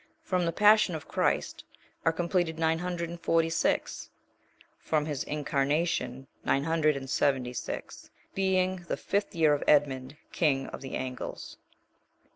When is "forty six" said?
3.21-4.09